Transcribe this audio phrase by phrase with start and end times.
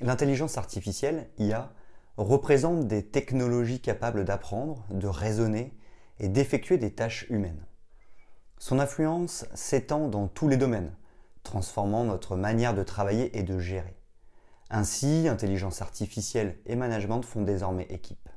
[0.00, 1.72] L'intelligence artificielle, IA,
[2.16, 5.72] représente des technologies capables d'apprendre, de raisonner
[6.18, 7.64] et d'effectuer des tâches humaines.
[8.58, 10.96] Son influence s'étend dans tous les domaines,
[11.42, 13.96] transformant notre manière de travailler et de gérer.
[14.70, 18.28] Ainsi, intelligence artificielle et management font désormais équipe.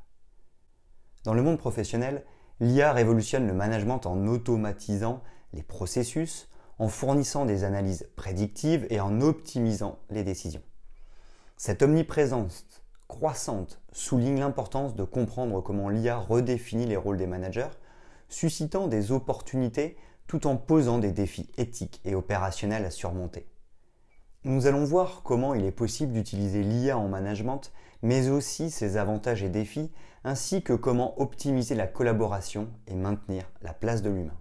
[1.24, 2.26] Dans le monde professionnel,
[2.60, 6.50] l'IA révolutionne le management en automatisant les processus,
[6.80, 10.62] en fournissant des analyses prédictives et en optimisant les décisions.
[11.60, 12.66] Cette omniprésence
[13.08, 17.72] croissante souligne l'importance de comprendre comment l'IA redéfinit les rôles des managers,
[18.30, 23.48] suscitant des opportunités tout en posant des défis éthiques et opérationnels à surmonter.
[24.44, 27.72] Nous allons voir comment il est possible d'utiliser l'IA en management,
[28.04, 29.92] mais aussi ses avantages et défis,
[30.24, 34.38] ainsi que comment optimiser la collaboration et maintenir la place de l'humain.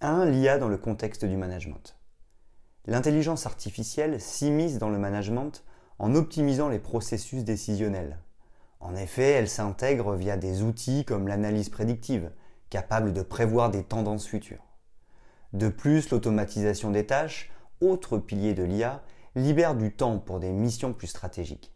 [0.00, 0.26] 1.
[0.26, 1.96] L'IA dans le contexte du management.
[2.86, 5.64] L'intelligence artificielle s'immisce dans le management
[5.98, 8.20] en optimisant les processus décisionnels.
[8.78, 12.30] En effet, elle s'intègre via des outils comme l'analyse prédictive,
[12.70, 14.62] capable de prévoir des tendances futures.
[15.52, 19.02] De plus, l'automatisation des tâches, autre pilier de l'IA,
[19.34, 21.74] libère du temps pour des missions plus stratégiques.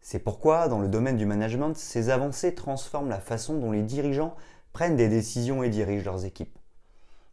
[0.00, 4.34] C'est pourquoi, dans le domaine du management, ces avancées transforment la façon dont les dirigeants
[4.72, 6.58] prennent des décisions et dirigent leurs équipes.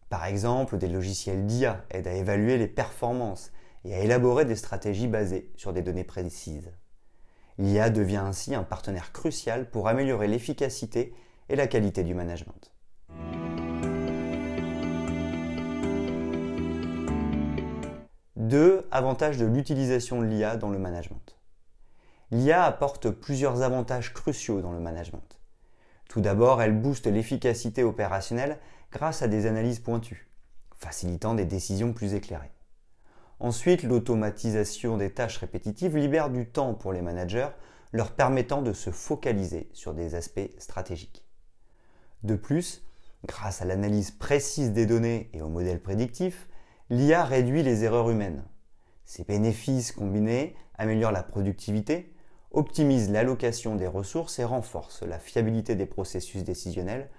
[0.10, 3.52] Par exemple, des logiciels d'IA aident à évaluer les performances
[3.86, 6.72] et à élaborer des stratégies basées sur des données précises.
[7.60, 11.14] L'IA devient ainsi un partenaire crucial pour améliorer l'efficacité
[11.48, 12.72] et la qualité du management.
[18.36, 21.38] Deux avantages de l'utilisation de l'IA dans le management.
[22.32, 25.39] L'IA apporte plusieurs avantages cruciaux dans le management.
[26.10, 28.58] Tout d'abord, elle booste l'efficacité opérationnelle
[28.92, 30.28] grâce à des analyses pointues,
[30.76, 32.52] facilitant des décisions plus éclairées.
[33.40, 37.50] Ensuite, l'automatisation des tâches répétitives libère du temps pour les managers,
[37.92, 41.24] leur permettant de se focaliser sur des aspects stratégiques.
[42.24, 42.84] De plus,
[43.26, 46.50] grâce à l'analyse précise des données et aux modèles prédictifs,
[46.90, 48.44] l'IA réduit les erreurs humaines.
[49.06, 52.12] Ces bénéfices combinés améliorent la productivité,
[52.52, 57.10] optimisent l'allocation des ressources et renforcent la fiabilité des processus décisionnels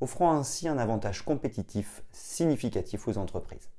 [0.00, 3.70] offrant ainsi un avantage compétitif significatif aux entreprises.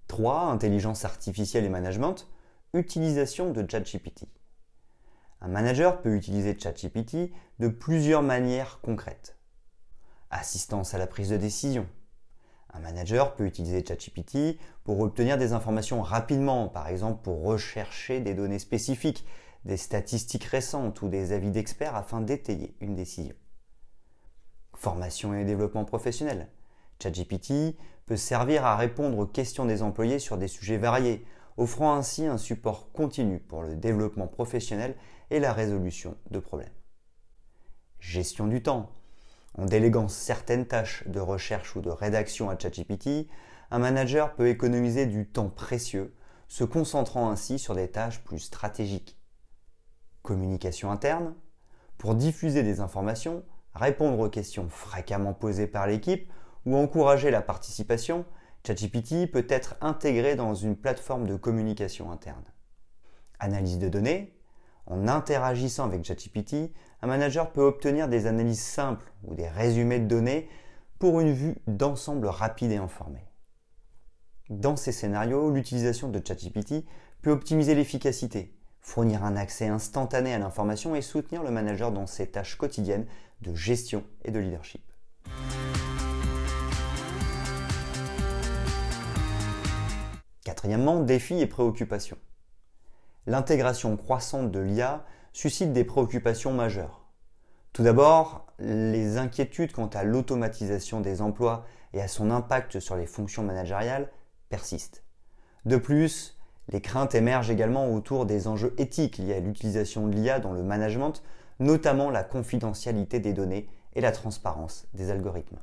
[0.06, 0.40] «3.
[0.50, 2.28] Intelligence artificielle et management.
[2.74, 4.28] Utilisation de ChatGPT.
[5.40, 9.38] Un manager peut utiliser ChatGPT de plusieurs manières concrètes.
[10.30, 11.86] Assistance à la prise de décision.
[12.72, 18.34] Un manager peut utiliser ChatGPT pour obtenir des informations rapidement, par exemple pour rechercher des
[18.34, 19.24] données spécifiques
[19.64, 23.34] des statistiques récentes ou des avis d'experts afin d'étayer une décision.
[24.74, 26.48] Formation et développement professionnel.
[27.02, 27.76] ChatGPT
[28.06, 31.24] peut servir à répondre aux questions des employés sur des sujets variés,
[31.56, 34.96] offrant ainsi un support continu pour le développement professionnel
[35.30, 36.72] et la résolution de problèmes.
[37.98, 38.90] Gestion du temps.
[39.54, 43.28] En déléguant certaines tâches de recherche ou de rédaction à ChatGPT,
[43.70, 46.14] un manager peut économiser du temps précieux,
[46.48, 49.20] se concentrant ainsi sur des tâches plus stratégiques
[50.22, 51.34] communication interne,
[51.98, 53.44] pour diffuser des informations,
[53.74, 56.32] répondre aux questions fréquemment posées par l'équipe
[56.66, 58.24] ou encourager la participation,
[58.66, 62.44] ChatGPT peut être intégré dans une plateforme de communication interne.
[63.38, 64.39] Analyse de données.
[64.86, 66.72] En interagissant avec ChatGPT,
[67.02, 70.48] un manager peut obtenir des analyses simples ou des résumés de données
[70.98, 73.24] pour une vue d'ensemble rapide et informée.
[74.50, 76.84] Dans ces scénarios, l'utilisation de ChatGPT
[77.22, 82.26] peut optimiser l'efficacité, fournir un accès instantané à l'information et soutenir le manager dans ses
[82.26, 83.06] tâches quotidiennes
[83.42, 84.82] de gestion et de leadership.
[90.44, 92.18] Quatrièmement, défis et préoccupations.
[93.26, 97.04] L'intégration croissante de l'IA suscite des préoccupations majeures.
[97.72, 103.06] Tout d'abord, les inquiétudes quant à l'automatisation des emplois et à son impact sur les
[103.06, 104.10] fonctions managériales
[104.48, 105.04] persistent.
[105.64, 106.38] De plus,
[106.68, 110.62] les craintes émergent également autour des enjeux éthiques liés à l'utilisation de l'IA dans le
[110.62, 111.22] management,
[111.58, 115.58] notamment la confidentialité des données et la transparence des algorithmes.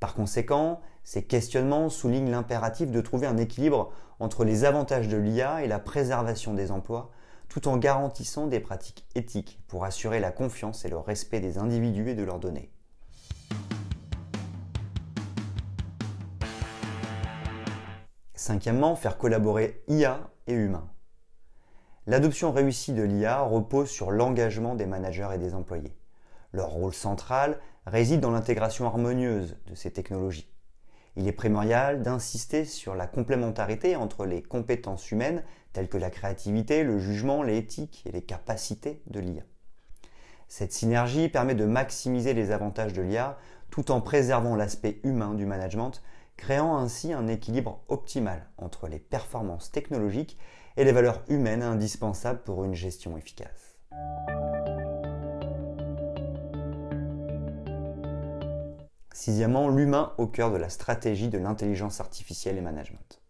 [0.00, 5.62] Par conséquent, ces questionnements soulignent l'impératif de trouver un équilibre entre les avantages de l'IA
[5.62, 7.10] et la préservation des emplois,
[7.48, 12.08] tout en garantissant des pratiques éthiques pour assurer la confiance et le respect des individus
[12.08, 12.70] et de leurs données.
[18.34, 20.88] Cinquièmement, faire collaborer IA et humains.
[22.06, 25.96] L'adoption réussie de l'IA repose sur l'engagement des managers et des employés.
[26.52, 30.53] Leur rôle central réside dans l'intégration harmonieuse de ces technologies.
[31.16, 36.82] Il est primordial d'insister sur la complémentarité entre les compétences humaines telles que la créativité,
[36.82, 39.42] le jugement, l'éthique et les capacités de l'IA.
[40.48, 43.38] Cette synergie permet de maximiser les avantages de l'IA
[43.70, 46.02] tout en préservant l'aspect humain du management
[46.36, 50.36] créant ainsi un équilibre optimal entre les performances technologiques
[50.76, 53.76] et les valeurs humaines indispensables pour une gestion efficace.
[59.14, 63.22] Sixièmement, l'humain au cœur de la stratégie de l'intelligence artificielle et management.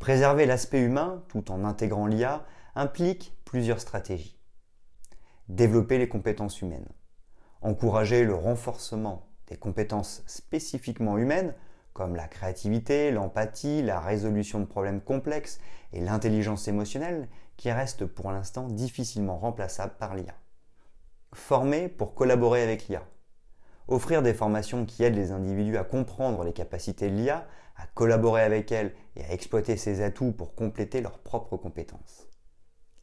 [0.00, 4.36] Préserver l'aspect humain tout en intégrant l'IA implique plusieurs stratégies.
[5.48, 6.88] Développer les compétences humaines.
[7.62, 11.54] Encourager le renforcement des compétences spécifiquement humaines
[11.92, 15.60] comme la créativité, l'empathie, la résolution de problèmes complexes
[15.92, 20.34] et l'intelligence émotionnelle qui restent pour l'instant difficilement remplaçables par l'IA.
[21.34, 23.04] Former pour collaborer avec l'IA.
[23.88, 27.46] Offrir des formations qui aident les individus à comprendre les capacités de l'IA,
[27.76, 32.26] à collaborer avec elle et à exploiter ses atouts pour compléter leurs propres compétences.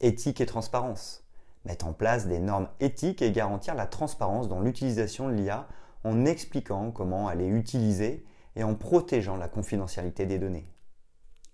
[0.00, 1.24] Éthique et transparence.
[1.64, 5.66] Mettre en place des normes éthiques et garantir la transparence dans l'utilisation de l'IA
[6.04, 8.26] en expliquant comment elle est utilisée
[8.56, 10.70] et en protégeant la confidentialité des données.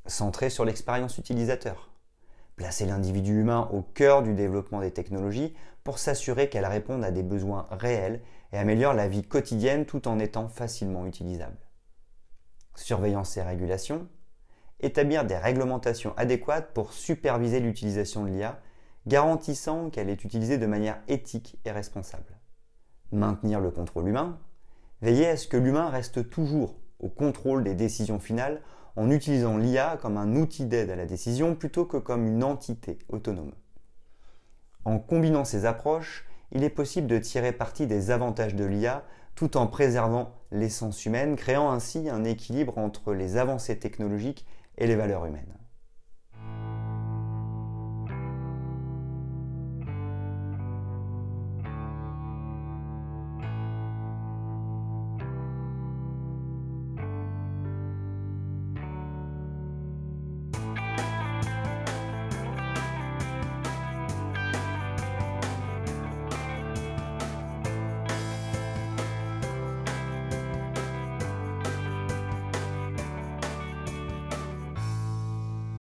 [0.07, 1.91] Centré sur l'expérience utilisateur.
[2.61, 7.23] Placer l'individu humain au cœur du développement des technologies pour s'assurer qu'elles répondent à des
[7.23, 8.21] besoins réels
[8.53, 11.57] et améliorent la vie quotidienne tout en étant facilement utilisables.
[12.75, 14.09] Surveillance et régulation.
[14.79, 18.61] Établir des réglementations adéquates pour superviser l'utilisation de l'IA,
[19.07, 22.39] garantissant qu'elle est utilisée de manière éthique et responsable.
[23.11, 24.39] Maintenir le contrôle humain.
[25.01, 28.61] Veiller à ce que l'humain reste toujours au contrôle des décisions finales
[28.97, 32.99] en utilisant l'IA comme un outil d'aide à la décision plutôt que comme une entité
[33.09, 33.53] autonome.
[34.85, 39.05] En combinant ces approches, il est possible de tirer parti des avantages de l'IA
[39.35, 44.47] tout en préservant l'essence humaine, créant ainsi un équilibre entre les avancées technologiques
[44.79, 45.60] et les valeurs humaines.